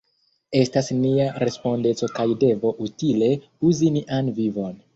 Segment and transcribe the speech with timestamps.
[0.59, 3.31] Estas nia respondeco kaj devo utile
[3.71, 4.77] uzi nian vivon.